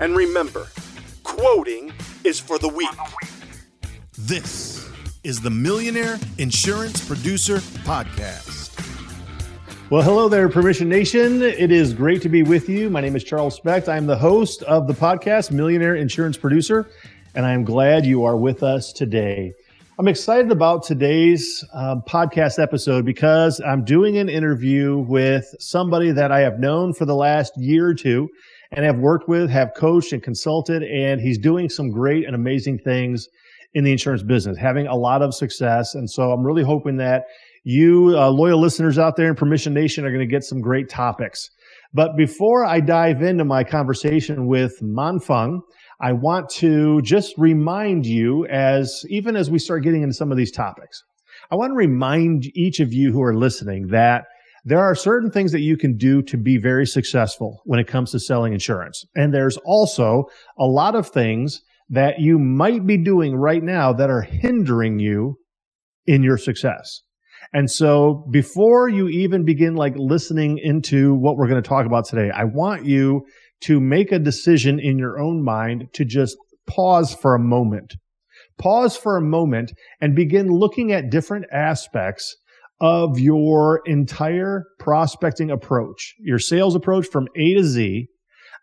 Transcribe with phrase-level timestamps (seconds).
[0.00, 0.68] and remember
[1.22, 1.92] quoting
[2.24, 2.88] is for the weak.
[4.18, 4.88] This
[5.24, 8.60] is the Millionaire Insurance Producer Podcast.
[9.90, 11.42] Well, hello there, Permission Nation.
[11.42, 12.88] It is great to be with you.
[12.88, 13.88] My name is Charles Specht.
[13.88, 16.88] I am the host of the podcast, Millionaire Insurance Producer,
[17.34, 19.52] and I am glad you are with us today.
[19.98, 26.32] I'm excited about today's um, podcast episode because I'm doing an interview with somebody that
[26.32, 28.30] I have known for the last year or two
[28.72, 32.78] and have worked with, have coached and consulted, and he's doing some great and amazing
[32.78, 33.28] things
[33.74, 35.94] in the insurance business, having a lot of success.
[35.94, 37.24] And so I'm really hoping that
[37.64, 40.88] you uh, loyal listeners out there in Permission Nation are going to get some great
[40.88, 41.50] topics.
[41.94, 45.60] But before I dive into my conversation with Man Phung,
[46.00, 50.38] I want to just remind you as even as we start getting into some of
[50.38, 51.02] these topics,
[51.50, 54.24] I want to remind each of you who are listening that
[54.64, 58.12] there are certain things that you can do to be very successful when it comes
[58.12, 59.04] to selling insurance.
[59.16, 60.26] And there's also
[60.58, 65.36] a lot of things that you might be doing right now that are hindering you
[66.06, 67.02] in your success.
[67.52, 72.06] And so before you even begin like listening into what we're going to talk about
[72.06, 73.26] today, I want you
[73.62, 76.36] to make a decision in your own mind to just
[76.66, 77.94] pause for a moment.
[78.58, 82.36] Pause for a moment and begin looking at different aspects
[82.82, 88.08] of your entire prospecting approach, your sales approach from A to Z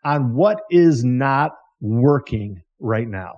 [0.03, 3.31] on what is not working right now.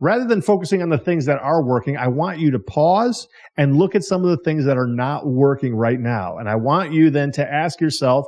[0.00, 3.26] Rather than focusing on the things that are working, I want you to pause
[3.56, 6.38] and look at some of the things that are not working right now.
[6.38, 8.26] And I want you then to ask yourself,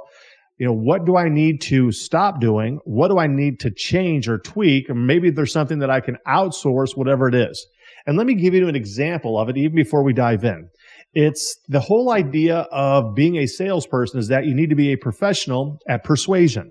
[0.59, 2.80] you know, what do I need to stop doing?
[2.84, 4.91] What do I need to change or tweak?
[4.91, 7.64] Or maybe there's something that I can outsource, whatever it is.
[8.06, 10.69] And let me give you an example of it even before we dive in.
[11.12, 14.97] It's the whole idea of being a salesperson is that you need to be a
[14.97, 16.71] professional at persuasion.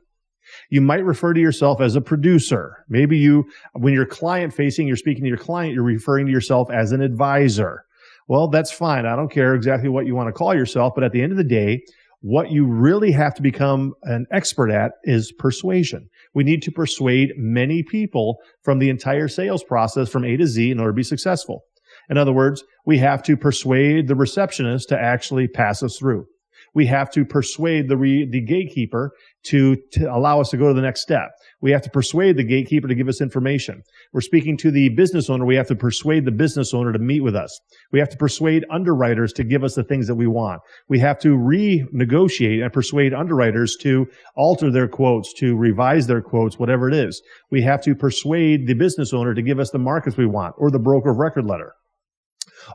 [0.70, 2.86] You might refer to yourself as a producer.
[2.88, 6.70] Maybe you, when you're client facing, you're speaking to your client, you're referring to yourself
[6.72, 7.84] as an advisor.
[8.28, 9.06] Well, that's fine.
[9.06, 11.38] I don't care exactly what you want to call yourself, but at the end of
[11.38, 11.82] the day,
[12.22, 16.08] what you really have to become an expert at is persuasion.
[16.34, 20.72] We need to persuade many people from the entire sales process from A to Z
[20.72, 21.64] in order to be successful.
[22.10, 26.26] In other words, we have to persuade the receptionist to actually pass us through
[26.74, 29.12] we have to persuade the, re, the gatekeeper
[29.44, 31.32] to, to allow us to go to the next step.
[31.62, 33.84] We have to persuade the gatekeeper to give us information.
[34.14, 35.46] We're speaking to the business owner.
[35.46, 37.58] We have to persuade the business owner to meet with us.
[37.92, 40.62] We have to persuade underwriters to give us the things that we want.
[40.88, 46.60] We have to renegotiate and persuade underwriters to alter their quotes, to revise their quotes,
[46.60, 47.22] whatever it is.
[47.50, 50.72] We have to persuade the business owner to give us the markets we want or
[50.72, 51.74] the broker of record letter.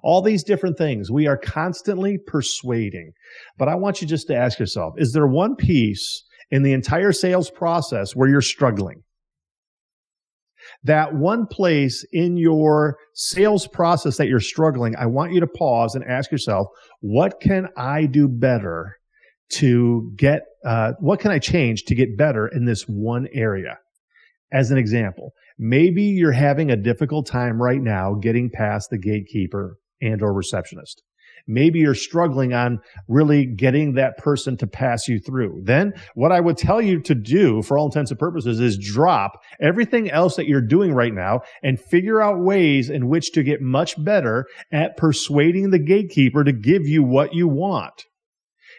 [0.02, 3.12] All these different things we are constantly persuading.
[3.58, 7.12] But I want you just to ask yourself, is there one piece in the entire
[7.12, 9.02] sales process where you're struggling?
[10.84, 15.94] That one place in your sales process that you're struggling, I want you to pause
[15.94, 16.68] and ask yourself,
[17.00, 18.96] what can I do better
[19.52, 23.78] to get, uh, what can I change to get better in this one area?
[24.52, 29.78] As an example, maybe you're having a difficult time right now getting past the gatekeeper
[30.00, 31.02] and or receptionist.
[31.46, 35.60] Maybe you're struggling on really getting that person to pass you through.
[35.64, 39.32] Then what I would tell you to do for all intents and purposes is drop
[39.60, 43.60] everything else that you're doing right now and figure out ways in which to get
[43.60, 48.06] much better at persuading the gatekeeper to give you what you want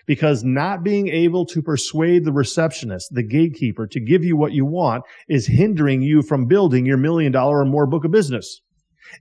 [0.06, 4.66] because not being able to persuade the receptionist, the gatekeeper to give you what you
[4.66, 8.62] want is hindering you from building your million dollar or more book of business.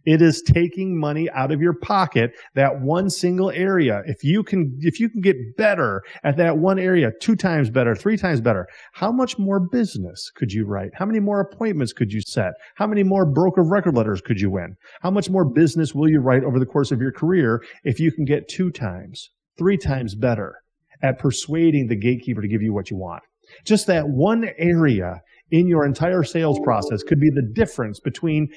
[0.06, 4.02] It is taking money out of your pocket, that one single area.
[4.06, 7.94] If you can, if you can get better at that one area, two times better,
[7.94, 10.90] three times better, how much more business could you write?
[10.94, 12.54] How many more appointments could you set?
[12.76, 14.74] How many more broker record letters could you win?
[15.02, 18.10] How much more business will you write over the course of your career if you
[18.10, 20.63] can get two times, three times better
[21.02, 23.22] at persuading the gatekeeper to give you what you want?
[23.64, 25.20] Just that one area
[25.50, 28.48] in your entire sales process could be the difference between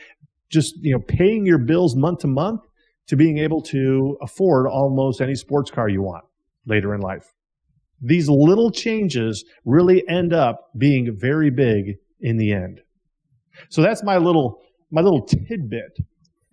[0.49, 2.61] just you know paying your bills month to month
[3.07, 6.23] to being able to afford almost any sports car you want
[6.65, 7.33] later in life.
[8.01, 12.81] These little changes really end up being very big in the end.
[13.69, 14.61] So that's my little
[14.91, 15.97] my little tidbit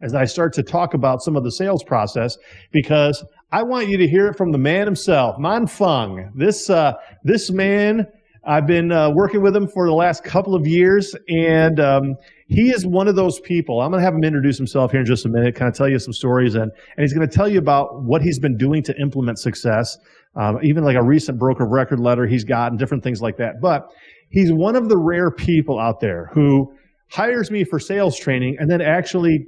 [0.02, 2.36] as I start to talk about some of the sales process
[2.72, 6.28] because I want you to hear it from the man himself, Man Phung.
[6.34, 8.04] This uh, this man
[8.44, 12.16] I've been uh, working with him for the last couple of years, and um,
[12.48, 13.80] he is one of those people.
[13.80, 15.88] I'm going to have him introduce himself here in just a minute, kind of tell
[15.88, 18.82] you some stories, and, and he's going to tell you about what he's been doing
[18.82, 19.96] to implement success,
[20.34, 23.60] um, even like a recent broker record letter he's gotten, different things like that.
[23.62, 23.84] But
[24.30, 26.74] he's one of the rare people out there who
[27.12, 29.46] hires me for sales training and then actually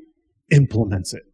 [0.52, 1.24] implements it.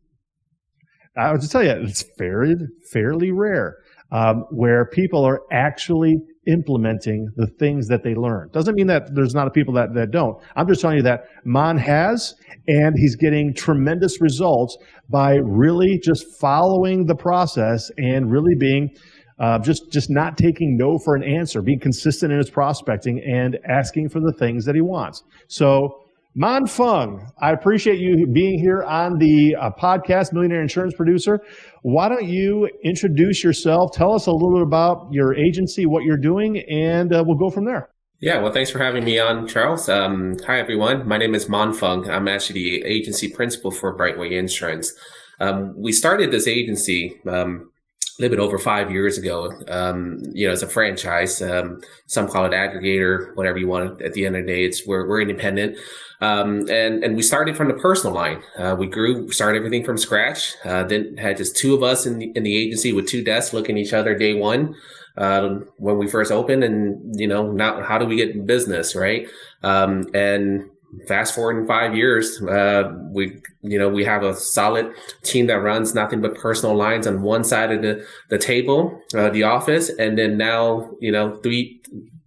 [1.16, 2.54] I would just tell you, it's fairly,
[2.90, 3.78] fairly rare
[4.10, 6.16] um, where people are actually
[6.46, 8.48] implementing the things that they learn.
[8.52, 10.42] Doesn't mean that there's not a people that, that don't.
[10.56, 12.34] I'm just telling you that Man has,
[12.66, 14.76] and he's getting tremendous results
[15.08, 18.90] by really just following the process and really being
[19.38, 23.58] uh, just just not taking no for an answer, being consistent in his prospecting and
[23.68, 25.24] asking for the things that he wants.
[25.48, 26.01] So
[26.34, 31.40] Man Phung, I appreciate you being here on the uh, podcast, Millionaire Insurance Producer.
[31.82, 33.90] Why don't you introduce yourself?
[33.93, 37.50] Tell us a little bit about your agency, what you're doing, and uh, we'll go
[37.50, 37.90] from there.
[38.20, 39.90] Yeah, well, thanks for having me on, Charles.
[39.90, 41.06] Um, hi, everyone.
[41.06, 42.08] My name is Man Phung.
[42.08, 44.90] I'm actually the agency principal for Brightway Insurance.
[45.38, 47.71] Um, we started this agency um,
[48.18, 49.50] a little bit over five years ago.
[49.68, 54.02] Um, you know, as a franchise, um, some call it aggregator, whatever you want.
[54.02, 55.78] At the end of the day, it's we're we're independent.
[56.20, 58.42] Um, and and we started from the personal line.
[58.56, 60.54] Uh, we grew, started everything from scratch.
[60.64, 63.52] Uh, then had just two of us in the in the agency with two desks
[63.52, 64.74] looking at each other day one
[65.16, 69.28] uh, when we first opened, and you know, now how do we get business right?
[69.62, 70.70] Um, and
[71.08, 74.92] fast forward in five years, uh, we you know we have a solid
[75.22, 79.30] team that runs nothing but personal lines on one side of the the table, uh,
[79.30, 81.80] the office, and then now you know three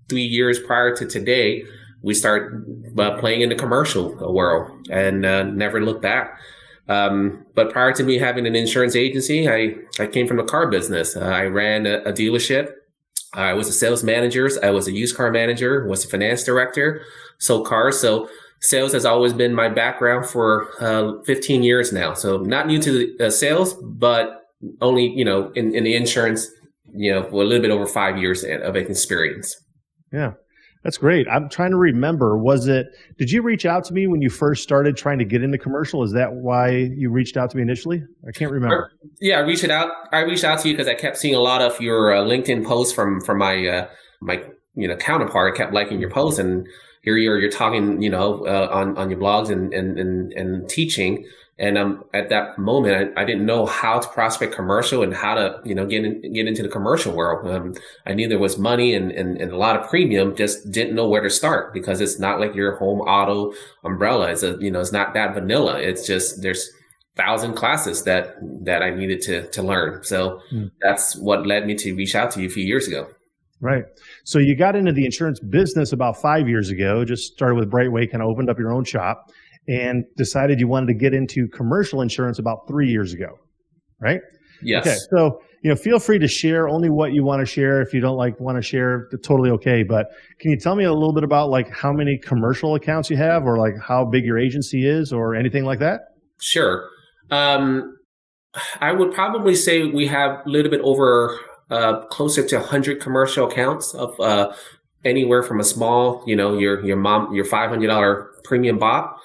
[0.09, 1.63] three years prior to today
[2.05, 2.63] we start
[2.99, 6.39] uh, playing in the commercial world and uh, never look back.
[6.87, 10.69] Um, but prior to me having an insurance agency, I, I came from the car
[10.69, 11.17] business.
[11.17, 12.73] Uh, I ran a, a, dealership.
[13.33, 14.47] I was a sales manager.
[14.61, 17.01] I was a used car manager, was a finance director,
[17.39, 17.99] sold cars.
[17.99, 18.29] So
[18.61, 22.13] sales has always been my background for uh, 15 years now.
[22.13, 24.41] So not new to the, uh, sales, but
[24.81, 26.47] only, you know, in, in the insurance,
[26.93, 29.55] you know, for a little bit over five years of experience.
[30.11, 30.33] Yeah.
[30.85, 31.27] That's great.
[31.27, 32.37] I'm trying to remember.
[32.37, 32.85] Was it?
[33.17, 36.03] Did you reach out to me when you first started trying to get into commercial?
[36.03, 38.03] Is that why you reached out to me initially?
[38.27, 38.91] I can't remember.
[39.19, 39.89] Yeah, I reached out.
[40.11, 42.63] I reached out to you because I kept seeing a lot of your uh, LinkedIn
[42.67, 43.87] posts from from my uh,
[44.21, 44.43] my
[44.75, 45.55] you know counterpart.
[45.55, 46.67] I kept liking your posts, and
[47.05, 50.69] here you're you're talking you know uh, on on your blogs and and and, and
[50.69, 51.25] teaching.
[51.57, 55.35] And um, at that moment, I, I, didn't know how to prospect commercial and how
[55.35, 57.47] to, you know, get in, get into the commercial world.
[57.47, 57.75] Um,
[58.05, 61.07] I knew there was money and, and, and, a lot of premium, just didn't know
[61.07, 63.53] where to start because it's not like your home auto
[63.85, 64.31] umbrella.
[64.31, 65.79] It's a, you know, it's not that vanilla.
[65.79, 66.69] It's just, there's
[67.15, 68.35] thousand classes that,
[68.65, 70.03] that I needed to, to learn.
[70.03, 70.69] So mm.
[70.81, 73.07] that's what led me to reach out to you a few years ago.
[73.65, 73.83] Right.
[74.25, 78.05] So you got into the insurance business about five years ago, just started with Brightway,
[78.05, 79.31] kind of opened up your own shop
[79.67, 83.39] and decided you wanted to get into commercial insurance about three years ago,
[83.99, 84.21] right?
[84.61, 84.85] Yes.
[84.85, 84.97] Okay.
[85.09, 87.81] So, you know, feel free to share only what you want to share.
[87.81, 89.81] If you don't like want to share, totally okay.
[89.81, 93.17] But can you tell me a little bit about like how many commercial accounts you
[93.17, 96.01] have or like how big your agency is or anything like that?
[96.39, 96.87] Sure.
[97.31, 97.97] Um,
[98.79, 101.35] I would probably say we have a little bit over
[101.69, 104.53] uh, closer to 100 commercial accounts of uh,
[105.03, 109.17] anywhere from a small, you know, your your mom your $500 premium BOP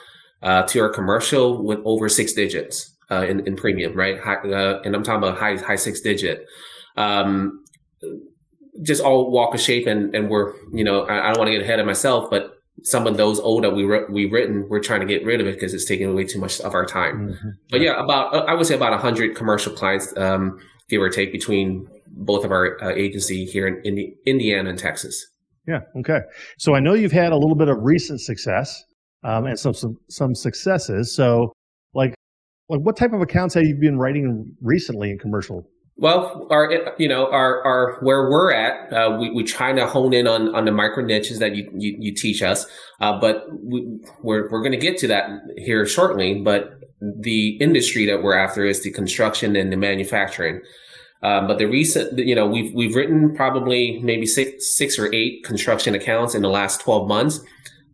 [0.42, 4.18] uh, to our commercial with over six digits uh, in, in premium, right?
[4.18, 6.46] High, uh, and I'm talking about high high six digit.
[6.96, 7.64] Um,
[8.82, 11.52] just all walk of shape, and and we're you know I, I don't want to
[11.52, 15.00] get ahead of myself, but some of those old that we we written, we're trying
[15.00, 17.30] to get rid of it because it's taking away too much of our time.
[17.30, 17.48] Mm-hmm.
[17.70, 21.88] But yeah, about I would say about hundred commercial clients, um, give or take, between
[22.10, 25.26] both of our uh, agency here in, in Indiana and Texas.
[25.66, 25.80] Yeah.
[25.98, 26.20] Okay.
[26.58, 28.82] So I know you've had a little bit of recent success
[29.22, 31.14] um, and some, some some successes.
[31.14, 31.52] So,
[31.94, 32.14] like,
[32.68, 35.68] like what type of accounts have you been writing recently in commercial?
[35.96, 40.14] Well, our you know our our where we're at, uh, we we try to hone
[40.14, 42.66] in on on the micro niches that you you, you teach us,
[43.00, 46.40] uh, but we, we're we're going to get to that here shortly.
[46.40, 50.62] But the industry that we're after is the construction and the manufacturing.
[51.22, 55.44] Um, but the recent, you know, we've we've written probably maybe six six or eight
[55.44, 57.40] construction accounts in the last twelve months.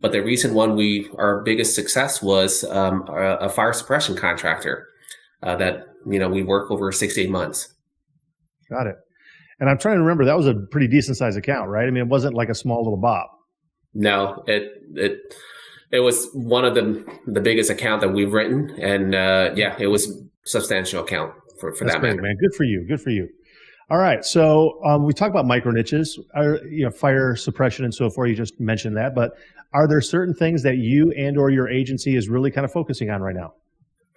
[0.01, 4.87] But the recent one, we our biggest success was um, a, a, fire suppression contractor
[5.43, 7.75] uh, that you know we work over six to eight months.
[8.71, 8.97] Got it.
[9.59, 11.87] And I'm trying to remember that was a pretty decent sized account, right?
[11.89, 13.27] I mean, it wasn't like a small little bob.
[13.93, 15.19] No, it it
[15.91, 19.89] it was one of the the biggest account that we've written, and uh, yeah, it
[19.89, 22.37] was substantial account for for That's that great, man.
[22.41, 22.85] Good for you.
[22.87, 23.29] Good for you.
[23.89, 27.95] All right, so um, we talk about micro niches, uh, you know, fire suppression and
[27.95, 28.29] so forth.
[28.29, 29.39] You just mentioned that, but
[29.73, 33.11] are there certain things that you and or your agency is really kind of focusing
[33.11, 33.55] on right now?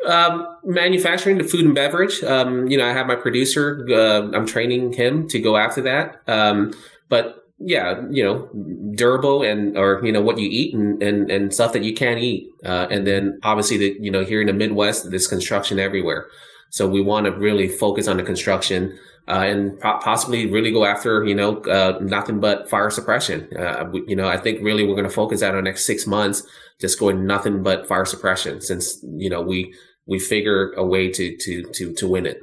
[0.08, 2.24] Um, manufacturing the food and beverage.
[2.24, 3.86] Um, you know, I have my producer.
[3.88, 6.22] Uh, I'm training him to go after that.
[6.28, 6.74] Um,
[7.10, 8.50] but yeah, you know,
[8.96, 12.20] durable and or you know what you eat and and, and stuff that you can't
[12.20, 12.50] eat.
[12.66, 16.28] Uh, and then obviously the you know here in the Midwest, there's construction everywhere.
[16.70, 18.98] So we want to really focus on the construction
[19.28, 23.48] uh, and po- possibly really go after, you know, uh, nothing but fire suppression.
[23.56, 25.86] Uh, we, you know, I think really we're going to focus out on the next
[25.86, 26.44] six months,
[26.80, 29.74] just going nothing but fire suppression since, you know, we,
[30.08, 32.40] we figure a way to, to, to, to win it.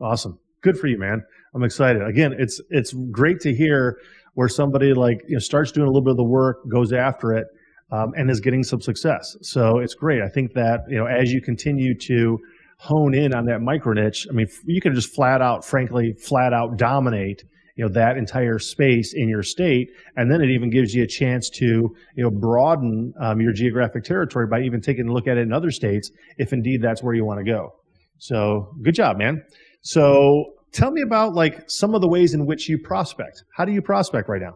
[0.00, 0.38] Awesome.
[0.62, 1.22] Good for you, man.
[1.54, 2.02] I'm excited.
[2.02, 3.98] Again, it's, it's great to hear
[4.34, 7.32] where somebody like, you know, starts doing a little bit of the work, goes after
[7.32, 7.46] it,
[7.92, 9.36] um, and is getting some success.
[9.42, 10.20] So it's great.
[10.22, 12.38] I think that, you know, as you continue to,
[12.84, 16.52] hone in on that micro niche, I mean, you can just flat out, frankly, flat
[16.52, 17.42] out dominate
[17.76, 19.88] you know that entire space in your state.
[20.16, 24.04] And then it even gives you a chance to you know broaden um, your geographic
[24.04, 27.14] territory by even taking a look at it in other states if indeed that's where
[27.14, 27.70] you want to go.
[28.18, 29.42] So good job man.
[29.82, 33.42] So tell me about like some of the ways in which you prospect.
[33.56, 34.54] How do you prospect right now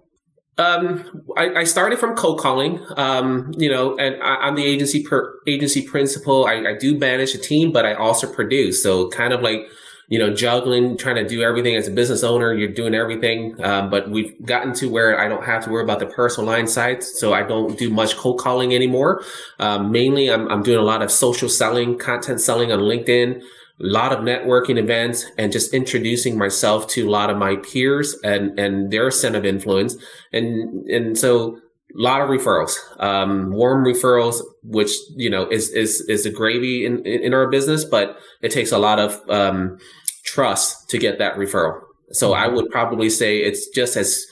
[0.59, 5.05] um, I, I, started from cold calling, um, you know, and I, am the agency
[5.05, 6.47] per, agency principal.
[6.47, 8.83] I, I, do manage a team, but I also produce.
[8.83, 9.61] So kind of like,
[10.09, 12.53] you know, juggling, trying to do everything as a business owner.
[12.55, 13.63] You're doing everything.
[13.63, 16.67] Um, but we've gotten to where I don't have to worry about the personal line
[16.67, 17.21] sites.
[17.21, 19.23] So I don't do much cold calling anymore.
[19.61, 23.43] Um, mainly I'm, I'm doing a lot of social selling, content selling on LinkedIn
[23.81, 28.17] a lot of networking events and just introducing myself to a lot of my peers
[28.25, 29.97] and, and their center of influence.
[30.33, 31.61] And, and so a
[31.95, 37.07] lot of referrals, um, warm referrals, which, you know, is, is, is a gravy in,
[37.07, 39.79] in our business, but it takes a lot of, um,
[40.25, 41.81] trust to get that referral.
[42.11, 44.27] So I would probably say it's just as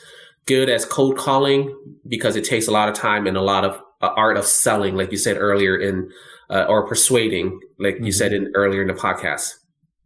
[0.47, 1.75] good as cold calling
[2.07, 4.95] because it takes a lot of time and a lot of uh, art of selling,
[4.95, 6.11] like you said earlier in,
[6.51, 8.05] uh, or persuading, like mm-hmm.
[8.05, 9.55] you said in earlier in the podcast.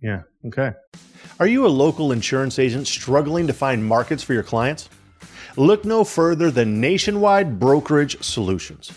[0.03, 0.23] Yeah.
[0.47, 0.73] Okay.
[1.39, 4.89] Are you a local insurance agent struggling to find markets for your clients?
[5.57, 8.93] Look no further than Nationwide Brokerage Solutions.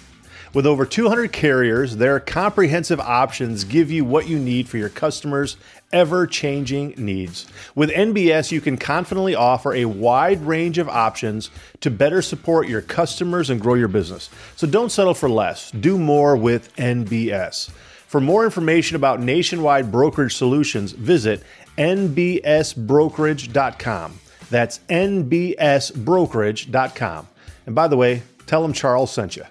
[0.54, 5.58] With over 200 carriers, their comprehensive options give you what you need for your customers'
[5.94, 7.48] ever changing needs.
[7.76, 12.82] With NBS, you can confidently offer a wide range of options to better support your
[12.82, 14.30] customers and grow your business.
[14.58, 17.70] So don't settle for less, do more with NBS.
[17.70, 21.42] For more information about nationwide brokerage solutions, visit
[21.78, 24.20] nbsbrokerage.com.
[24.50, 27.28] That's nbsbrokerage.com.
[27.66, 29.46] And by the way, tell them Charles sent you.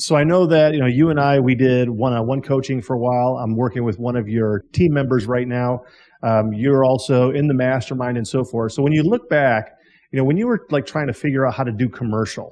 [0.00, 2.98] So I know that you know you and I we did one-on-one coaching for a
[2.98, 3.36] while.
[3.36, 5.80] I'm working with one of your team members right now.
[6.22, 8.72] Um, you're also in the mastermind and so forth.
[8.72, 9.72] So when you look back,
[10.10, 12.50] you know when you were like trying to figure out how to do commercial,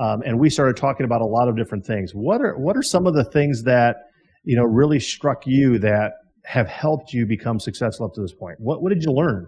[0.00, 2.10] um, and we started talking about a lot of different things.
[2.12, 3.96] What are what are some of the things that
[4.42, 6.12] you know really struck you that
[6.44, 8.56] have helped you become successful up to this point?
[8.58, 9.46] What what did you learn?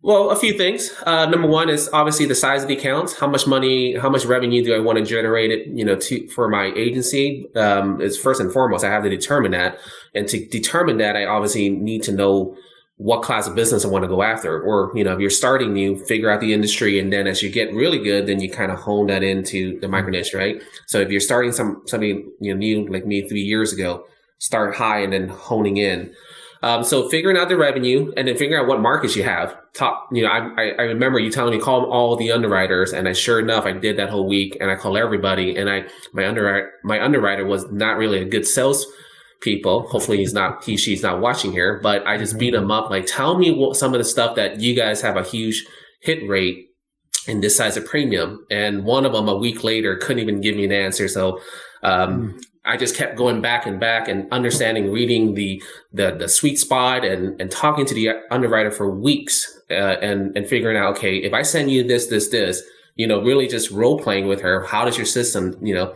[0.00, 0.94] Well, a few things.
[1.04, 3.18] Uh, number one is obviously the size of the accounts.
[3.18, 6.28] How much money, how much revenue do I want to generate it, you know, to,
[6.28, 7.48] for my agency?
[7.56, 9.78] Um, is first and foremost, I have to determine that.
[10.14, 12.56] And to determine that, I obviously need to know
[12.96, 14.62] what class of business I want to go after.
[14.62, 17.00] Or, you know, if you're starting new, figure out the industry.
[17.00, 19.88] And then as you get really good, then you kind of hone that into the
[19.88, 20.62] micro niche, right?
[20.86, 24.04] So if you're starting some, something, you know, new, like me three years ago,
[24.38, 26.14] start high and then honing in.
[26.62, 29.56] Um, so figuring out the revenue and then figuring out what markets you have.
[29.74, 33.12] Top, you know, I, I remember you telling me call all the underwriters, and I
[33.12, 36.72] sure enough I did that whole week, and I called everybody, and I my underwriter
[36.82, 38.86] my underwriter was not really a good sales
[39.40, 39.86] people.
[39.88, 43.06] Hopefully he's not he she's not watching here, but I just beat him up like
[43.06, 45.64] tell me what some of the stuff that you guys have a huge
[46.00, 46.66] hit rate
[47.28, 50.56] in this size of premium, and one of them a week later couldn't even give
[50.56, 51.06] me an answer.
[51.06, 51.40] So
[51.84, 55.62] um, I just kept going back and back and understanding, reading the
[55.92, 60.46] the, the sweet spot and and talking to the underwriter for weeks uh, and and
[60.46, 62.62] figuring out, okay, if I send you this, this, this,
[62.96, 64.64] you know, really just role playing with her.
[64.64, 65.94] How does your system, you know,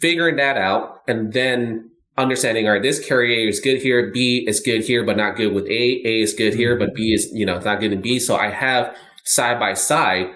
[0.00, 4.60] figuring that out and then understanding, all right, this carrier is good here, B is
[4.60, 6.02] good here, but not good with A.
[6.04, 8.18] A is good here, but B is, you know, not good in B.
[8.18, 10.26] So I have side by side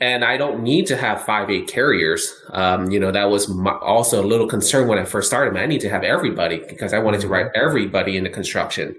[0.00, 2.32] and I don't need to have five eight carriers.
[2.50, 5.58] Um, you know, that was my, also a little concern when I first started.
[5.58, 8.96] I need to have everybody because I wanted to write everybody in the construction.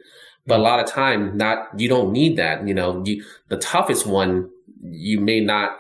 [0.47, 2.67] But a lot of time, not you don't need that.
[2.67, 4.49] You know, you, the toughest one
[4.81, 5.77] you may not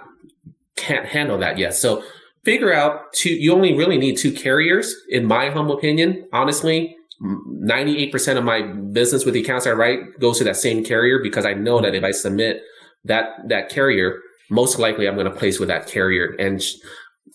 [0.75, 1.75] can't handle that yet.
[1.75, 2.03] So
[2.43, 3.33] figure out two.
[3.33, 6.27] You only really need two carriers, in my humble opinion.
[6.33, 11.19] Honestly, 98% of my business with the accounts I write goes to that same carrier
[11.21, 12.61] because I know that if I submit
[13.05, 14.19] that that carrier
[14.49, 16.35] most likely I'm going to place with that carrier.
[16.39, 16.75] And sh-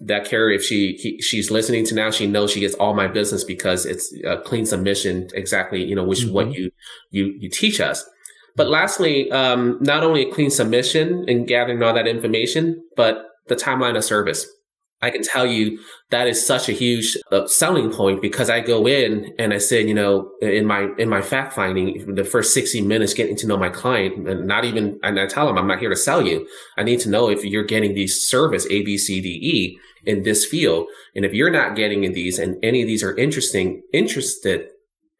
[0.01, 3.07] that carrier, if she he, she's listening to now, she knows she gets all my
[3.07, 6.35] business because it's a clean submission, exactly you know which mm-hmm.
[6.35, 6.71] what you
[7.11, 8.09] you you teach us.
[8.57, 13.57] But lastly, um, not only a clean submission and gathering all that information, but the
[13.57, 14.47] timeline of service.
[15.03, 15.79] I can tell you
[16.11, 19.89] that is such a huge uh, selling point because I go in and I said,
[19.89, 23.57] you know, in my in my fact finding, the first sixty minutes getting to know
[23.57, 26.47] my client, and not even, and I tell them I'm not here to sell you.
[26.77, 30.23] I need to know if you're getting these service A, B, C, D, E in
[30.23, 33.83] this field, and if you're not getting in these, and any of these are interesting,
[33.95, 34.69] interested,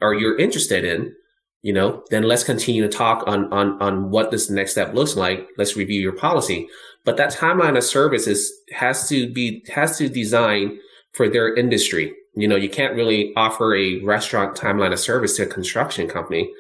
[0.01, 1.15] or you're interested in,
[1.63, 5.17] you know, then let's continue to talk on on on what this next step looks
[5.17, 5.47] like.
[5.59, 6.69] Let's review your policy.
[7.05, 10.79] But that timeline of services has to be has to design
[11.13, 12.15] for their industry.
[12.35, 16.51] You know, you can't really offer a restaurant timeline of service to a construction company.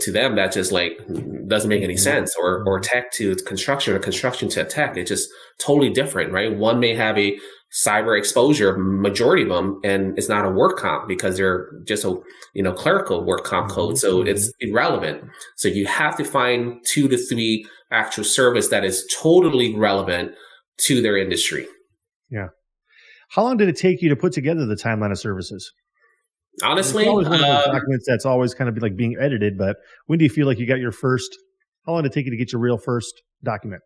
[0.00, 0.98] To them, that just like
[1.46, 2.02] doesn't make any mm-hmm.
[2.02, 2.34] sense.
[2.36, 4.96] Or or tech to construction or construction to tech.
[4.96, 6.54] It's just totally different, right?
[6.54, 7.38] One may have a
[7.72, 12.18] cyber exposure, majority of them, and it's not a work comp because they're just a
[12.54, 14.28] you know clerical work comp code, so mm-hmm.
[14.28, 15.22] it's irrelevant.
[15.56, 20.32] So you have to find two to three actual service that is totally relevant
[20.78, 21.66] to their industry.
[22.30, 22.48] Yeah.
[23.30, 25.70] How long did it take you to put together the timeline of services?
[26.62, 29.58] Honestly, it's always one of those um, documents that's always kind of like being edited.
[29.58, 31.30] But when do you feel like you got your first?
[31.86, 33.12] How long did it take you to get your real first
[33.44, 33.82] document?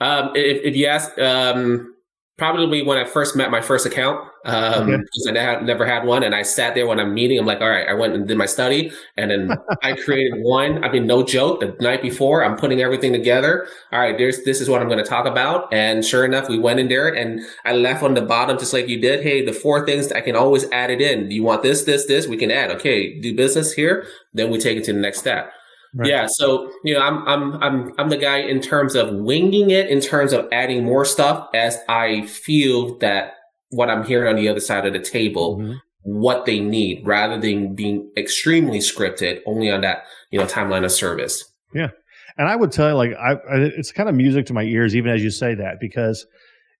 [0.00, 1.94] Um, if, if you ask, um,
[2.38, 4.96] probably when I first met my first account, um, okay.
[5.02, 6.22] because I had, never had one.
[6.22, 8.36] And I sat there when I'm meeting, I'm like, all right, I went and did
[8.36, 10.84] my study and then I created one.
[10.84, 11.60] I mean, no joke.
[11.60, 13.66] The night before I'm putting everything together.
[13.90, 15.72] All right, there's, this is what I'm going to talk about.
[15.72, 18.88] And sure enough, we went in there and I left on the bottom, just like
[18.88, 19.22] you did.
[19.22, 21.30] Hey, the four things I can always add it in.
[21.30, 22.26] Do you want this, this, this?
[22.26, 22.70] We can add.
[22.72, 23.18] Okay.
[23.18, 24.06] Do business here.
[24.34, 25.52] Then we take it to the next step.
[25.96, 26.10] Right.
[26.10, 29.88] Yeah, so you know, I'm I'm I'm I'm the guy in terms of winging it,
[29.88, 33.32] in terms of adding more stuff as I feel that
[33.70, 35.72] what I'm hearing on the other side of the table, mm-hmm.
[36.02, 40.92] what they need, rather than being extremely scripted only on that you know timeline of
[40.92, 41.42] service.
[41.72, 41.88] Yeah,
[42.36, 44.94] and I would tell you, like, I, I it's kind of music to my ears,
[44.94, 46.26] even as you say that, because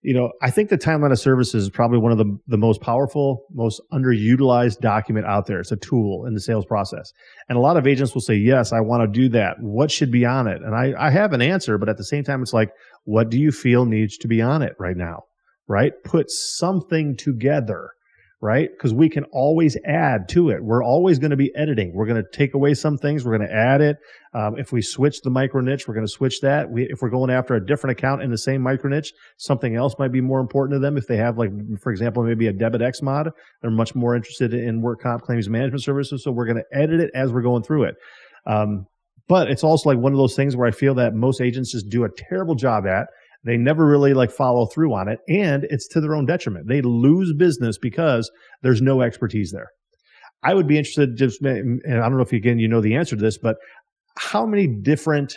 [0.02, 2.80] you know, I think the timeline of services is probably one of the, the most
[2.80, 5.58] powerful, most underutilized document out there.
[5.58, 7.12] It's a tool in the sales process.
[7.48, 9.56] And a lot of agents will say, yes, I want to do that.
[9.60, 10.62] What should be on it?
[10.62, 12.70] And I, I have an answer, but at the same time, it's like,
[13.04, 15.22] what do you feel needs to be on it right now?
[15.66, 15.92] Right?
[16.04, 17.90] Put something together
[18.42, 18.68] right?
[18.70, 20.62] Because we can always add to it.
[20.62, 21.94] We're always going to be editing.
[21.94, 23.24] We're going to take away some things.
[23.24, 23.96] We're going to add it.
[24.34, 26.70] Um, if we switch the micro niche, we're going to switch that.
[26.70, 29.94] We, if we're going after a different account in the same micro niche, something else
[29.98, 30.98] might be more important to them.
[30.98, 33.30] If they have, like, for example, maybe a debit X mod,
[33.62, 36.22] they're much more interested in work comp claims management services.
[36.22, 37.94] So we're going to edit it as we're going through it.
[38.46, 38.86] Um,
[39.28, 41.88] but it's also like one of those things where I feel that most agents just
[41.88, 43.08] do a terrible job at
[43.46, 46.66] they never really like follow through on it and it's to their own detriment.
[46.66, 48.30] They lose business because
[48.62, 49.68] there's no expertise there.
[50.42, 53.16] I would be interested just, and I don't know if again, you know the answer
[53.16, 53.56] to this, but
[54.18, 55.36] how many different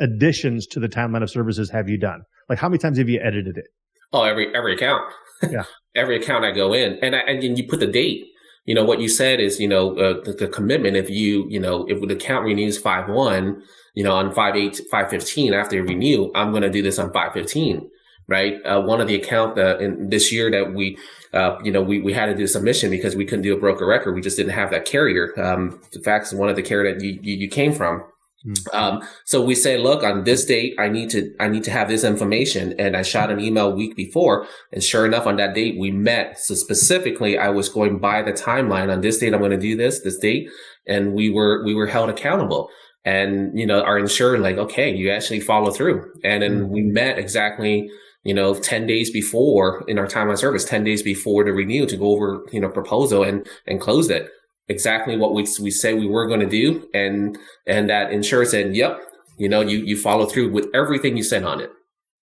[0.00, 2.20] additions to the timeline of services have you done?
[2.48, 3.66] Like how many times have you edited it?
[4.12, 5.02] Oh, every, every account.
[5.48, 5.64] Yeah.
[5.94, 8.26] every account I go in and I, and you put the date
[8.64, 10.96] you know, what you said is, you know, uh, the, the, commitment.
[10.96, 13.62] If you, you know, if the account renews five one,
[13.94, 16.98] you know, on five eight, five fifteen after you renew, I'm going to do this
[16.98, 17.90] on five fifteen,
[18.28, 18.54] right?
[18.64, 20.98] Uh, one of the account that in this year that we,
[21.32, 23.86] uh, you know, we, we had to do submission because we couldn't do a broker
[23.86, 24.14] record.
[24.14, 25.32] We just didn't have that carrier.
[25.40, 28.04] Um, in fact, one of the carrier that you, you, you came from,
[28.46, 28.76] Mm-hmm.
[28.76, 31.88] Um, so we say, look, on this date, I need to, I need to have
[31.88, 32.74] this information.
[32.78, 34.46] And I shot an email week before.
[34.72, 36.40] And sure enough, on that date, we met.
[36.40, 39.34] So specifically, I was going by the timeline on this date.
[39.34, 40.48] I'm going to do this, this date.
[40.86, 42.70] And we were, we were held accountable.
[43.04, 46.10] And, you know, our insurer, like, okay, you actually follow through.
[46.24, 46.72] And then mm-hmm.
[46.72, 47.90] we met exactly,
[48.24, 51.96] you know, 10 days before in our timeline service, 10 days before the renew to
[51.96, 54.30] go over, you know, proposal and, and close it.
[54.70, 56.88] Exactly what we, we said we were going to do.
[56.94, 59.00] And, and that insurer said, yep,
[59.36, 61.70] you know, you, you follow through with everything you said on it.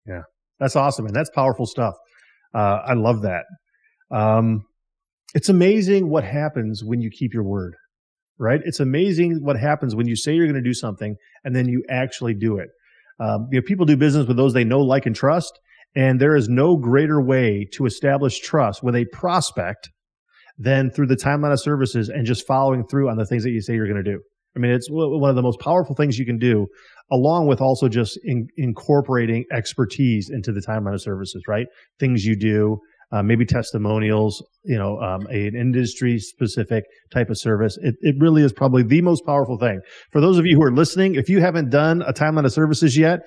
[0.05, 0.23] Yeah.
[0.59, 1.05] That's awesome.
[1.05, 1.95] And that's powerful stuff.
[2.53, 3.45] Uh, I love that.
[4.11, 4.65] Um,
[5.33, 7.73] it's amazing what happens when you keep your word,
[8.37, 8.61] right?
[8.63, 11.83] It's amazing what happens when you say you're going to do something and then you
[11.89, 12.69] actually do it.
[13.19, 15.59] Um, you know, people do business with those they know, like, and trust.
[15.95, 19.89] And there is no greater way to establish trust with a prospect
[20.57, 23.61] than through the timeline of services and just following through on the things that you
[23.61, 24.19] say you're going to do.
[24.55, 26.67] I mean, it's one of the most powerful things you can do,
[27.11, 31.65] along with also just in, incorporating expertise into the timeline of services, right?
[31.99, 32.77] Things you do,
[33.11, 37.77] uh, maybe testimonials, you know, um, a, an industry specific type of service.
[37.81, 39.81] It, it really is probably the most powerful thing.
[40.11, 42.95] For those of you who are listening, if you haven't done a timeline of services
[42.95, 43.21] yet,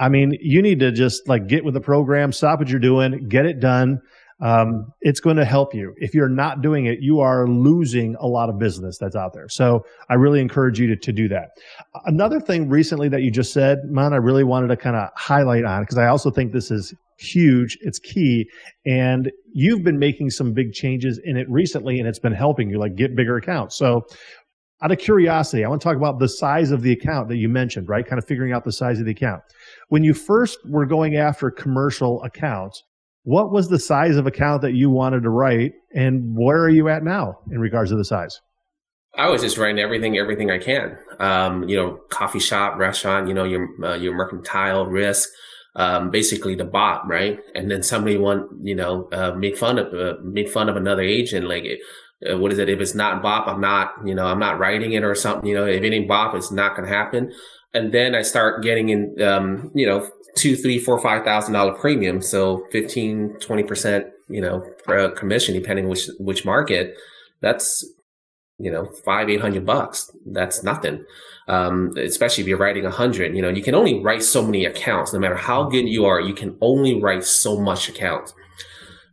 [0.00, 3.28] I mean, you need to just like get with the program, stop what you're doing,
[3.28, 3.98] get it done.
[4.42, 5.94] Um, it's going to help you.
[5.98, 9.48] If you're not doing it, you are losing a lot of business that's out there.
[9.48, 11.50] So I really encourage you to, to do that.
[12.06, 15.64] Another thing recently that you just said, man, I really wanted to kind of highlight
[15.64, 17.78] on because I also think this is huge.
[17.82, 18.50] It's key.
[18.84, 22.80] And you've been making some big changes in it recently and it's been helping you
[22.80, 23.76] like get bigger accounts.
[23.76, 24.02] So
[24.82, 27.48] out of curiosity, I want to talk about the size of the account that you
[27.48, 28.04] mentioned, right?
[28.04, 29.42] Kind of figuring out the size of the account.
[29.88, 32.82] When you first were going after commercial accounts,
[33.24, 36.88] what was the size of account that you wanted to write and where are you
[36.88, 38.40] at now in regards to the size?
[39.16, 40.96] I was just writing everything, everything I can.
[41.20, 45.28] Um, you know, coffee shop, restaurant, you know, your, uh, your mercantile risk,
[45.76, 47.38] um, basically the BOP, right?
[47.54, 51.02] And then somebody want, you know, uh, make fun of, uh, make fun of another
[51.02, 51.46] agent.
[51.46, 51.64] Like,
[52.28, 52.70] uh, what is it?
[52.70, 55.54] If it's not BOP, I'm not, you know, I'm not writing it or something, you
[55.54, 57.32] know, if it ain't BOP, it's not to happen.
[57.74, 61.72] And then I start getting in, um, you know, two, three, four, five thousand dollar
[61.72, 62.22] premium.
[62.22, 64.60] So 15, 20%, you know,
[65.16, 66.96] commission, depending which, which market.
[67.40, 67.84] That's,
[68.58, 70.10] you know, five, eight hundred bucks.
[70.26, 71.04] That's nothing.
[71.48, 74.64] Um, especially if you're writing a hundred, you know, you can only write so many
[74.64, 75.12] accounts.
[75.12, 78.32] No matter how good you are, you can only write so much accounts.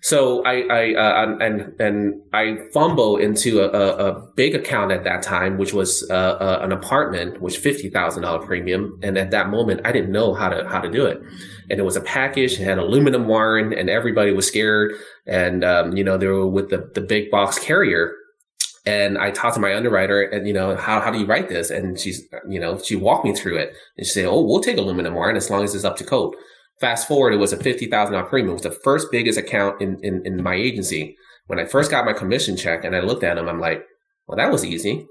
[0.02, 5.22] So I, I uh, and and I fumble into a, a, big account at that
[5.22, 8.98] time, which was uh, uh, an apartment, which fifty thousand dollar premium.
[9.04, 11.22] And at that moment, I didn't know how to how to do it.
[11.70, 12.54] And it was a package.
[12.54, 14.94] It had aluminum wiring, and everybody was scared.
[15.28, 18.14] And um, you know they were with the the big box carrier.
[18.86, 21.70] And I talked to my underwriter, and you know how how do you write this?
[21.72, 24.78] And she's you know she walked me through it, and she said, "Oh, we'll take
[24.78, 26.36] aluminum wiring as long as it's up to code."
[26.80, 28.52] Fast forward, it was a $50,000 premium.
[28.52, 31.18] It was the first biggest account in, in, in my agency.
[31.48, 33.84] When I first got my commission check and I looked at them, I'm like,
[34.28, 35.06] well, that was easy.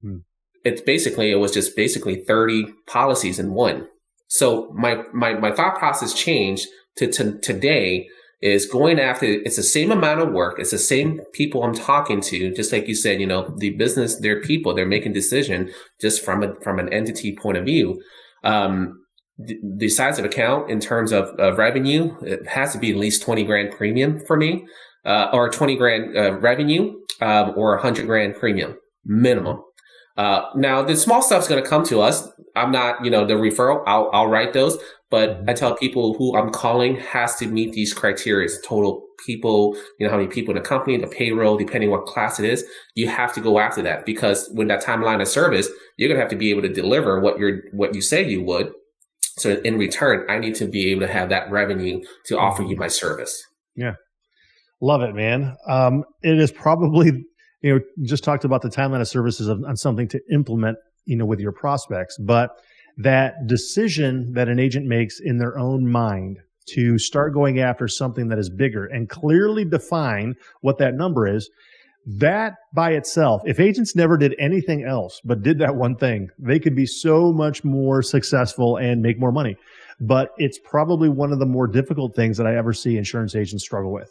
[0.00, 0.18] Hmm.
[0.64, 3.88] It's basically, it was just basically 30 policies in one.
[4.28, 8.08] So my, my, my thought process changed to, to today
[8.40, 10.58] is going after, it's the same amount of work.
[10.58, 12.54] It's the same people I'm talking to.
[12.54, 16.42] Just like you said, you know, the business, they're people, they're making decision just from
[16.42, 18.02] a, from an entity point of view.
[18.42, 19.03] Um,
[19.38, 23.22] the, size of account in terms of, of, revenue, it has to be at least
[23.22, 24.64] 20 grand premium for me,
[25.04, 29.62] uh, or 20 grand uh, revenue, um, or 100 grand premium minimum.
[30.16, 32.28] Uh, now the small stuff's going to come to us.
[32.54, 33.82] I'm not, you know, the referral.
[33.86, 34.78] I'll, I'll write those,
[35.10, 38.48] but I tell people who I'm calling has to meet these criteria.
[38.64, 42.38] Total people, you know, how many people in the company, the payroll, depending what class
[42.38, 42.64] it is.
[42.94, 46.22] You have to go after that because when that timeline of service, you're going to
[46.22, 48.72] have to be able to deliver what you're, what you say you would
[49.36, 52.76] so in return, I need to be able to have that revenue to offer you
[52.76, 53.44] my service.
[53.74, 53.94] Yeah.
[54.80, 55.56] Love it, man.
[55.66, 57.24] Um, it is probably,
[57.62, 61.16] you know, just talked about the timeline of services of, on something to implement, you
[61.16, 62.50] know, with your prospects, but
[62.96, 68.28] that decision that an agent makes in their own mind to start going after something
[68.28, 71.50] that is bigger and clearly define what that number is
[72.06, 76.58] that by itself, if agents never did anything else but did that one thing, they
[76.58, 79.56] could be so much more successful and make more money.
[80.00, 83.64] But it's probably one of the more difficult things that I ever see insurance agents
[83.64, 84.10] struggle with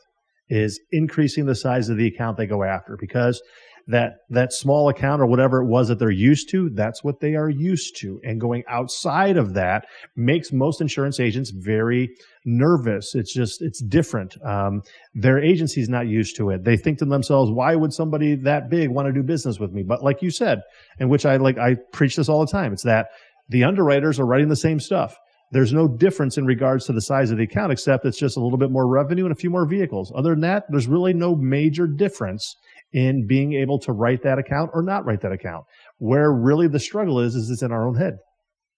[0.49, 3.41] is increasing the size of the account they go after because
[3.87, 7.35] that that small account or whatever it was that they're used to that's what they
[7.35, 8.19] are used to.
[8.23, 12.09] And going outside of that makes most insurance agents very
[12.45, 13.15] nervous.
[13.15, 14.35] It's just it's different.
[14.45, 14.81] Um,
[15.13, 16.63] their agency's not used to it.
[16.63, 19.83] They think to themselves why would somebody that big want to do business with me?
[19.83, 20.61] But like you said
[20.99, 23.07] and which i like i preach this all the time it's that
[23.49, 25.17] the underwriters are writing the same stuff.
[25.51, 28.39] There's no difference in regards to the size of the account, except it's just a
[28.39, 30.11] little bit more revenue and a few more vehicles.
[30.15, 32.55] Other than that, there's really no major difference
[32.93, 35.65] in being able to write that account or not write that account.
[35.97, 38.13] Where really the struggle is, is it's in our own head.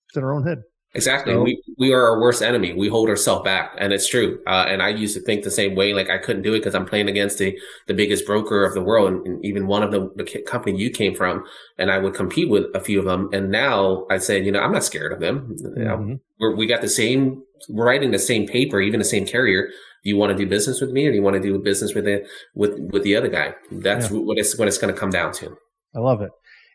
[0.09, 0.59] It's in our own head.
[0.95, 1.33] Exactly.
[1.33, 2.73] So, we we are our worst enemy.
[2.73, 4.39] We hold ourselves back, and it's true.
[4.47, 5.93] Uh, and I used to think the same way.
[5.93, 8.81] Like I couldn't do it because I'm playing against the the biggest broker of the
[8.81, 11.43] world, and, and even one of the, the company you came from,
[11.77, 13.29] and I would compete with a few of them.
[13.33, 15.57] And now I say, you know, I'm not scared of them.
[15.75, 16.13] You know, mm-hmm.
[16.39, 17.43] we're, we got the same.
[17.67, 19.67] We're writing the same paper, even the same carrier.
[20.05, 21.95] Do you want to do business with me, or do you want to do business
[21.95, 23.55] with the with with the other guy?
[23.71, 24.19] That's yeah.
[24.19, 25.57] what it's what it's going to come down to.
[25.95, 26.29] I love it.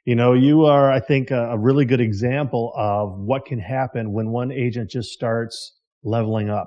[0.05, 4.12] You know, you are, I think, a, a really good example of what can happen
[4.12, 6.66] when one agent just starts leveling up,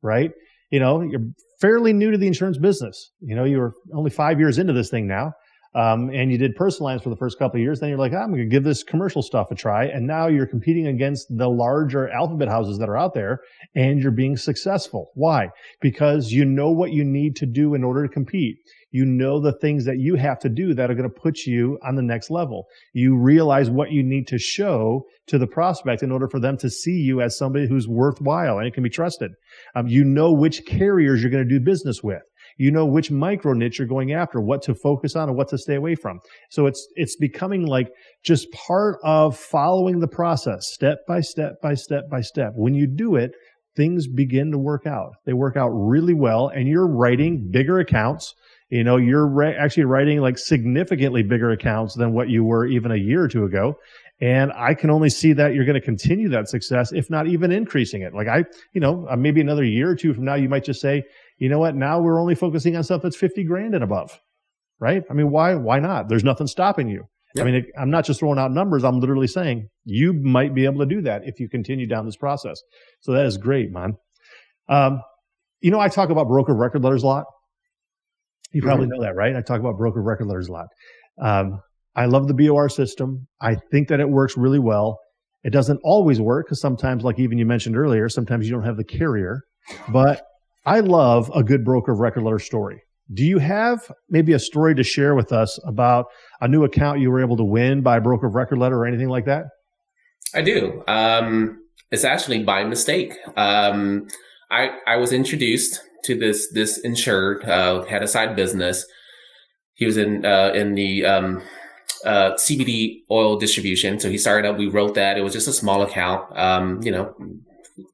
[0.00, 0.30] right?
[0.70, 1.20] You know, you're
[1.60, 3.10] fairly new to the insurance business.
[3.20, 5.32] You know, you're only five years into this thing now.
[5.74, 7.80] Um, and you did personal for the first couple of years.
[7.80, 9.84] Then you're like, oh, I'm going to give this commercial stuff a try.
[9.84, 13.40] And now you're competing against the larger alphabet houses that are out there
[13.74, 15.10] and you're being successful.
[15.14, 15.48] Why?
[15.80, 18.56] Because you know what you need to do in order to compete.
[18.90, 21.78] You know the things that you have to do that are going to put you
[21.86, 22.64] on the next level.
[22.94, 26.70] You realize what you need to show to the prospect in order for them to
[26.70, 29.32] see you as somebody who's worthwhile and it can be trusted.
[29.74, 32.22] Um, you know which carriers you're going to do business with.
[32.58, 35.58] You know which micro niche you're going after, what to focus on and what to
[35.58, 36.20] stay away from.
[36.50, 37.88] So it's, it's becoming like
[38.24, 42.52] just part of following the process step by step by step by step.
[42.54, 43.32] When you do it,
[43.76, 45.12] things begin to work out.
[45.24, 48.34] They work out really well and you're writing bigger accounts
[48.70, 52.90] you know, you're re- actually writing like significantly bigger accounts than what you were even
[52.90, 53.78] a year or two ago.
[54.20, 57.52] And I can only see that you're going to continue that success, if not even
[57.52, 58.12] increasing it.
[58.14, 60.80] Like I, you know, uh, maybe another year or two from now, you might just
[60.80, 61.04] say,
[61.38, 61.74] you know what?
[61.74, 64.20] Now we're only focusing on stuff that's 50 grand and above.
[64.80, 65.02] Right.
[65.10, 66.08] I mean, why, why not?
[66.08, 67.04] There's nothing stopping you.
[67.34, 67.46] Yep.
[67.46, 68.84] I mean, I'm not just throwing out numbers.
[68.84, 72.16] I'm literally saying you might be able to do that if you continue down this
[72.16, 72.60] process.
[73.00, 73.96] So that is great, man.
[74.68, 75.02] Um,
[75.60, 77.26] you know, I talk about broker record letters a lot.
[78.52, 78.94] You probably mm-hmm.
[78.94, 79.36] know that, right?
[79.36, 80.68] I talk about broker record letters a lot.
[81.20, 81.60] Um,
[81.94, 83.26] I love the BOR system.
[83.40, 84.98] I think that it works really well.
[85.44, 88.76] It doesn't always work because sometimes, like even you mentioned earlier, sometimes you don't have
[88.76, 89.42] the carrier.
[89.88, 90.22] But
[90.68, 92.82] I love a good broker of record letter story.
[93.14, 96.06] Do you have maybe a story to share with us about
[96.42, 98.86] a new account you were able to win by a broker of record letter or
[98.86, 99.46] anything like that?
[100.34, 100.84] I do.
[100.86, 103.14] Um, it's actually by mistake.
[103.34, 104.08] Um,
[104.50, 108.84] I I was introduced to this this insured uh, had a side business.
[109.72, 111.42] He was in uh, in the um,
[112.04, 114.58] uh, CBD oil distribution, so he started up.
[114.58, 117.14] We wrote that it was just a small account, um, you know,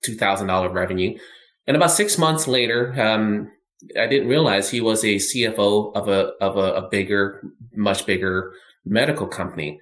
[0.02, 1.16] two thousand dollar revenue.
[1.66, 3.50] And about six months later, um,
[3.98, 7.42] I didn't realize he was a CFO of a of a, a bigger,
[7.74, 8.52] much bigger
[8.84, 9.80] medical company.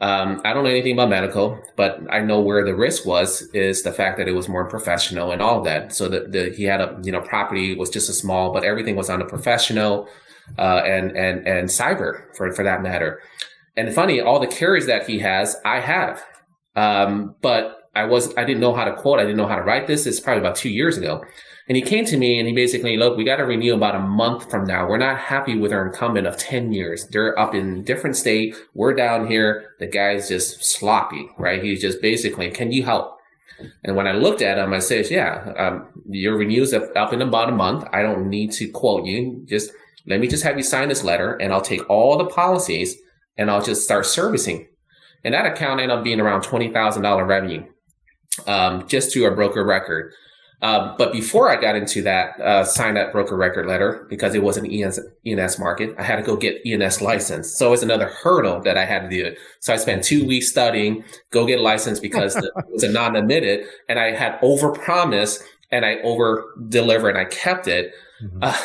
[0.00, 3.84] Um, I don't know anything about medical, but I know where the risk was is
[3.84, 5.94] the fact that it was more professional and all that.
[5.94, 8.96] So that the, he had a, you know, property was just a small, but everything
[8.96, 10.08] was on a professional,
[10.58, 13.20] uh, and, and, and cyber for, for that matter.
[13.76, 16.22] And funny, all the carriers that he has, I have.
[16.76, 19.18] Um, but I was, I didn't know how to quote.
[19.18, 20.06] I didn't know how to write this.
[20.06, 21.24] It's probably about two years ago.
[21.68, 24.00] And he came to me and he basically, look, we got to renew about a
[24.00, 24.86] month from now.
[24.86, 27.06] We're not happy with our incumbent of 10 years.
[27.08, 28.54] They're up in different state.
[28.74, 29.70] We're down here.
[29.78, 31.62] The guy's just sloppy, right?
[31.62, 33.18] He's just basically, can you help?
[33.84, 37.22] And when I looked at him, I said, yeah, um, your renew's up, up in
[37.22, 37.84] about a month.
[37.92, 39.42] I don't need to quote you.
[39.46, 39.70] Just
[40.06, 42.96] let me just have you sign this letter and I'll take all the policies
[43.38, 44.68] and I'll just start servicing.
[45.24, 47.64] And that account ended up being around $20,000 revenue,
[48.46, 50.12] um, just to a broker record.
[50.62, 54.42] Um, but before I got into that, uh, sign that broker record letter because it
[54.42, 57.54] was an E&S, E&S market, I had to go get E&S license.
[57.54, 59.36] So it was another hurdle that I had to do.
[59.60, 63.66] So I spent two weeks studying, go get a license because it was a non-admitted
[63.90, 67.92] and I had overpromised and I over delivered and I kept it.
[68.22, 68.38] Mm-hmm.
[68.40, 68.56] Uh,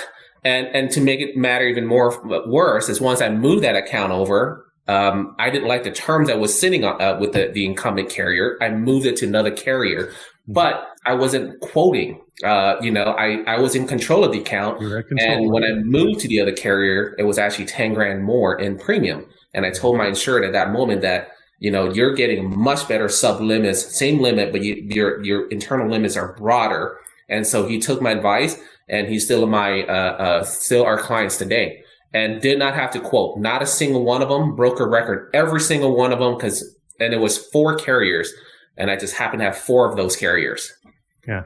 [0.46, 4.14] and, and to make it matter even more worse is once I moved that account
[4.14, 7.64] over, um, I didn't like the terms that was sitting on, uh, with the, the
[7.64, 8.58] incumbent carrier.
[8.60, 10.54] I moved it to another carrier, mm-hmm.
[10.54, 12.22] but I wasn't quoting.
[12.44, 14.82] Uh, you know, I, I was in control of the account.
[15.20, 18.80] And when I moved to the other carrier, it was actually 10 grand more in
[18.80, 19.28] premium.
[19.54, 23.10] And I told my insured at that moment that, you know, you're getting much better
[23.10, 26.98] sub limits, same limit, but you, your, your internal limits are broader.
[27.28, 31.38] And so he took my advice and he's still my, uh, uh, still our clients
[31.38, 34.88] today and did not have to quote, not a single one of them broke a
[34.88, 36.38] record, every single one of them.
[36.40, 36.64] Cause,
[37.00, 38.34] and it was four carriers
[38.80, 40.74] and I just happened to have four of those carriers.
[41.28, 41.44] Yeah.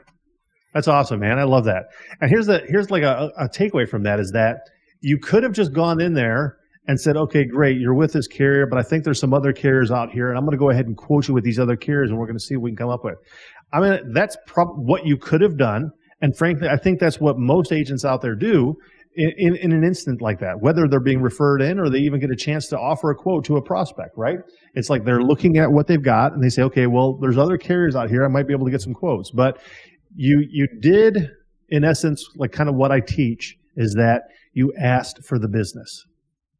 [0.72, 1.38] That's awesome, man.
[1.38, 1.86] I love that.
[2.20, 4.60] And here's the here's like a, a takeaway from that is that
[5.02, 8.66] you could have just gone in there and said, okay, great, you're with this carrier,
[8.66, 10.86] but I think there's some other carriers out here, and I'm going to go ahead
[10.86, 12.76] and quote you with these other carriers, and we're going to see what we can
[12.76, 13.14] come up with.
[13.72, 17.38] I mean, that's prob- what you could have done, and frankly, I think that's what
[17.38, 18.74] most agents out there do
[19.16, 22.30] in, in, an instant like that, whether they're being referred in or they even get
[22.30, 24.38] a chance to offer a quote to a prospect, right?
[24.74, 27.56] It's like they're looking at what they've got and they say, okay, well, there's other
[27.56, 28.24] carriers out here.
[28.24, 29.30] I might be able to get some quotes.
[29.30, 29.60] But
[30.16, 31.30] you, you did,
[31.68, 34.22] in essence, like kind of what I teach is that
[34.52, 36.04] you asked for the business,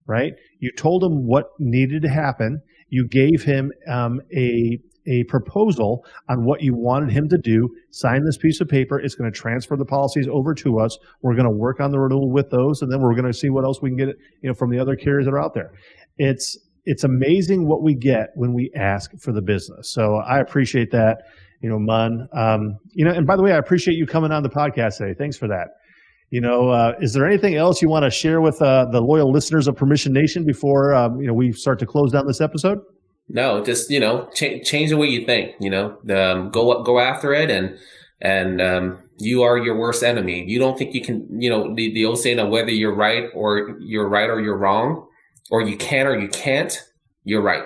[0.07, 0.33] right?
[0.61, 2.61] You told him what needed to happen.
[2.89, 7.69] You gave him um, a a proposal on what you wanted him to do.
[7.91, 8.99] Sign this piece of paper.
[8.99, 10.99] It's going to transfer the policies over to us.
[11.23, 13.51] We're going to work on the renewal with those, and then we're going to see
[13.51, 14.09] what else we can get,
[14.43, 15.73] you know, from the other carriers that are out there.
[16.19, 19.91] It's it's amazing what we get when we ask for the business.
[19.91, 21.23] So I appreciate that,
[21.63, 22.29] you know, Man.
[22.33, 25.15] Um, you know, and by the way, I appreciate you coming on the podcast today.
[25.17, 25.69] Thanks for that.
[26.31, 29.31] You know, uh, is there anything else you want to share with uh, the loyal
[29.31, 32.81] listeners of Permission Nation before um, you know we start to close down this episode?
[33.29, 35.55] No, just you know, ch- change the way you think.
[35.61, 37.79] You know, um, go go after it, and
[38.21, 40.45] and um, you are your worst enemy.
[40.47, 41.27] You don't think you can.
[41.41, 44.59] You know, the the old saying of whether you're right or you're right or you're
[44.59, 45.07] wrong,
[45.51, 46.79] or you can or you can't,
[47.25, 47.65] you're right,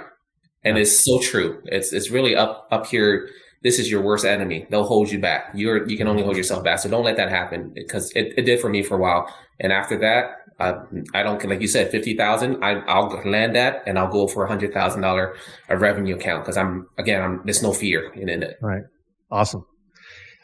[0.64, 1.60] and it's so true.
[1.66, 3.28] It's it's really up up here
[3.62, 4.66] this is your worst enemy.
[4.70, 5.50] They'll hold you back.
[5.54, 6.78] You're you can only hold yourself back.
[6.78, 9.32] So don't let that happen because it, it did for me for a while.
[9.58, 10.74] And after that, I,
[11.14, 12.62] I don't like you said fifty thousand.
[12.64, 15.36] I I'll land that and I'll go for a hundred thousand dollar
[15.68, 18.58] a revenue account because I'm again I'm there's no fear in it.
[18.60, 18.82] Right.
[19.30, 19.64] Awesome.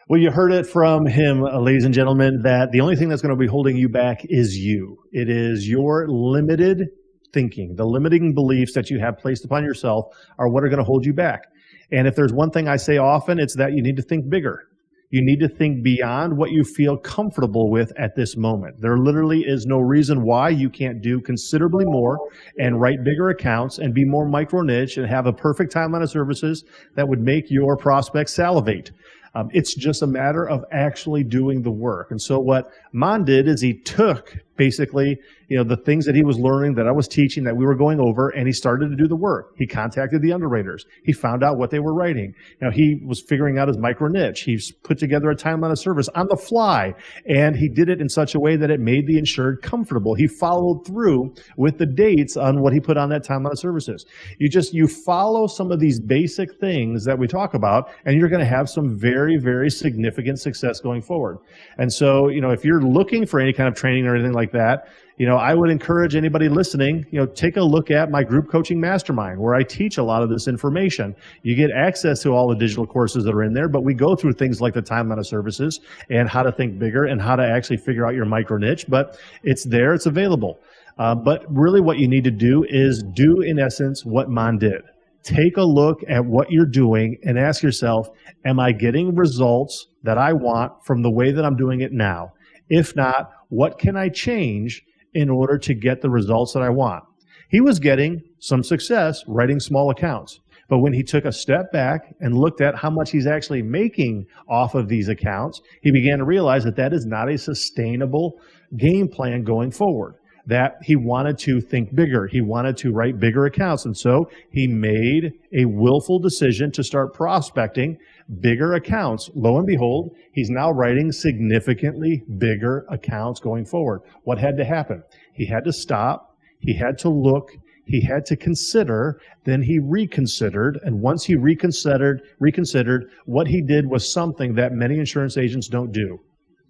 [0.08, 3.22] Well, you heard it from him, uh, ladies and gentlemen, that the only thing that's
[3.22, 4.98] going to be holding you back is you.
[5.12, 6.88] It is your limited
[7.32, 10.06] thinking, the limiting beliefs that you have placed upon yourself
[10.38, 11.46] are what are going to hold you back.
[11.90, 14.68] And if there's one thing I say often, it's that you need to think bigger.
[15.14, 18.80] You need to think beyond what you feel comfortable with at this moment.
[18.80, 22.18] There literally is no reason why you can't do considerably more
[22.58, 26.10] and write bigger accounts and be more micro niche and have a perfect timeline of
[26.10, 26.64] services
[26.96, 28.90] that would make your prospects salivate.
[29.36, 32.10] Um, it's just a matter of actually doing the work.
[32.10, 36.24] And so what Man did is he took basically, you know, the things that he
[36.24, 38.96] was learning that I was teaching that we were going over and he started to
[38.96, 39.54] do the work.
[39.56, 40.86] He contacted the underwriters.
[41.04, 42.34] He found out what they were writing.
[42.60, 44.42] Know, he was figuring out his micro niche.
[44.42, 46.94] He's put together a timeline of service on the fly
[47.28, 50.14] and he did it in such a way that it made the insured comfortable.
[50.14, 54.06] He followed through with the dates on what he put on that timeline of services.
[54.38, 58.28] You just, you follow some of these basic things that we talk about and you're
[58.28, 61.38] going to have some very, very significant success going forward.
[61.78, 64.43] And so, you know, if you're looking for any kind of training or anything like
[64.52, 68.24] that, you know, I would encourage anybody listening, you know, take a look at my
[68.24, 71.14] group coaching mastermind where I teach a lot of this information.
[71.42, 74.16] You get access to all the digital courses that are in there, but we go
[74.16, 75.80] through things like the timeline of services
[76.10, 79.18] and how to think bigger and how to actually figure out your micro niche, but
[79.44, 80.58] it's there, it's available.
[80.98, 84.82] Uh, but really what you need to do is do in essence what Man did.
[85.22, 88.08] Take a look at what you're doing and ask yourself,
[88.44, 92.32] am I getting results that I want from the way that I'm doing it now?
[92.68, 97.04] If not, what can I change in order to get the results that I want?
[97.50, 100.40] He was getting some success writing small accounts.
[100.68, 104.24] But when he took a step back and looked at how much he's actually making
[104.48, 108.40] off of these accounts, he began to realize that that is not a sustainable
[108.76, 110.14] game plan going forward.
[110.46, 112.26] That he wanted to think bigger.
[112.26, 113.86] He wanted to write bigger accounts.
[113.86, 117.96] And so he made a willful decision to start prospecting
[118.40, 119.30] bigger accounts.
[119.34, 124.02] Lo and behold, he's now writing significantly bigger accounts going forward.
[124.24, 125.02] What had to happen?
[125.32, 126.36] He had to stop.
[126.58, 127.50] He had to look.
[127.86, 129.20] He had to consider.
[129.44, 130.78] Then he reconsidered.
[130.82, 135.92] And once he reconsidered, reconsidered, what he did was something that many insurance agents don't
[135.92, 136.18] do.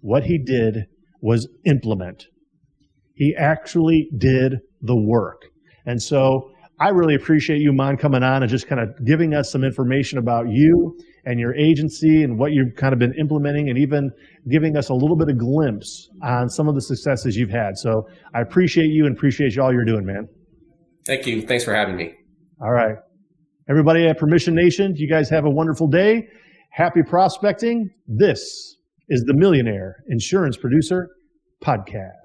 [0.01, 0.87] What he did
[1.21, 2.27] was implement.
[3.15, 5.41] He actually did the work.
[5.85, 9.51] And so I really appreciate you, Man, coming on and just kind of giving us
[9.51, 13.77] some information about you and your agency and what you've kind of been implementing and
[13.77, 14.11] even
[14.51, 17.77] giving us a little bit of glimpse on some of the successes you've had.
[17.77, 20.27] So I appreciate you and appreciate you all you're doing, man.
[21.05, 21.41] Thank you.
[21.41, 22.13] Thanks for having me.
[22.61, 22.95] All right.
[23.69, 26.27] Everybody at Permission Nation, you guys have a wonderful day.
[26.71, 27.89] Happy prospecting.
[28.07, 28.75] This
[29.07, 31.07] is the Millionaire Insurance Producer
[31.63, 32.24] Podcast.